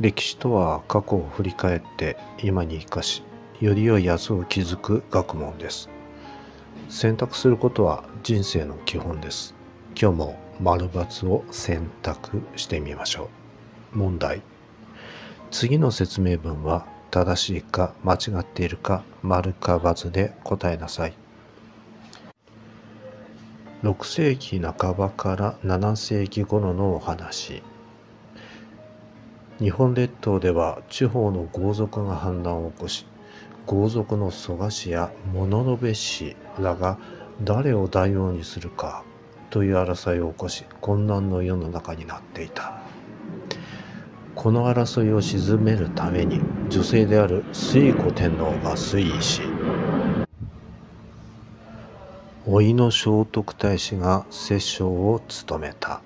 [0.00, 3.22] 歴史とは過去を振り返って今に生かし
[3.60, 5.90] より良い明日を築く学問です。
[6.88, 9.54] 選択することは人生の基本です。
[10.00, 13.28] 今日も丸×を選択してみましょ
[13.94, 13.98] う。
[13.98, 14.40] 問題。
[15.50, 21.12] 次の説明文は正しいか間違っているか丸か×で答えなさい。
[23.82, 27.62] 6世紀半ばから7世紀頃のお話。
[29.60, 33.04] 日本列島では地方の豪族が反乱を起こし
[33.66, 36.98] 豪族の蘇我氏や物部氏らが
[37.42, 39.04] 誰を大王にするか
[39.50, 42.80] という争いを起こし混乱の世の中になっていた。
[44.34, 49.42] この争いを鎮めるために女性である推古天皇が推移し
[52.46, 56.00] 老いの聖徳太子が摂政を務めた。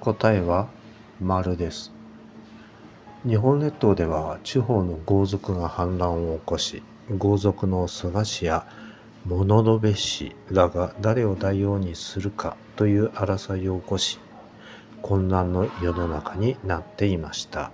[0.00, 0.68] 答えは
[1.20, 1.92] 丸です。
[3.26, 6.82] 日本列島では地方の豪族が反乱を起こし
[7.16, 8.66] 豪族の蘇我氏や
[9.24, 14.20] 物部氏らが誰を大王にするかという争いを起こし
[15.02, 17.72] 混乱の世の中になっていました。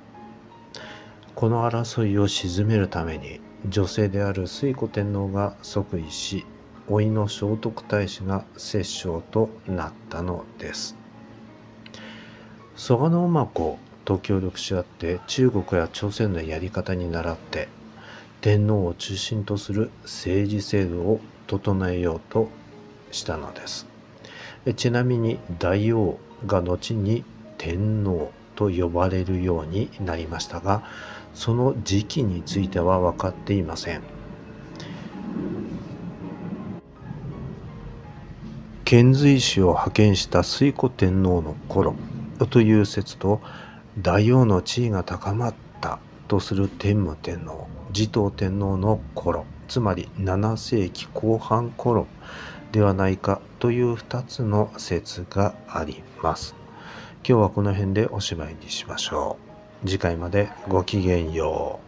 [1.35, 6.47] この争いを鎮めるために女性である推古天皇が即位し
[6.89, 11.04] 老いの聖徳太子が摂政となったのです。
[12.77, 17.69] 蘇我馬子と協力し合って中国や朝鮮のやり方に倣って
[18.41, 22.49] 天皇を中心とする政治制度を整えようと
[23.13, 23.87] したのです。
[24.77, 27.23] ちなみに大王が後に
[27.59, 30.83] 天皇と呼ばれるようになりましたが
[31.35, 34.03] その時期については分かっていません。
[38.85, 41.95] 遣隋使を派遣した推古天皇の頃
[42.51, 43.41] という説と
[43.99, 52.07] 大王の地位が高まったとする天武天皇持統天皇の頃つまり7世紀後半頃
[52.73, 56.57] ではないかという2つの説があります。
[57.27, 59.39] 今日はこの辺でおしまいにしましょ
[59.83, 59.89] う。
[59.89, 61.85] 次回までごきげんよう。